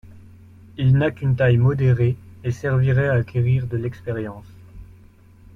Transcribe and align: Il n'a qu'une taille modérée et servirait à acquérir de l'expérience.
Il 0.77 0.97
n'a 0.97 1.11
qu'une 1.11 1.35
taille 1.35 1.57
modérée 1.57 2.17
et 2.43 2.49
servirait 2.51 3.07
à 3.09 3.13
acquérir 3.13 3.67
de 3.67 3.77
l'expérience. 3.77 4.47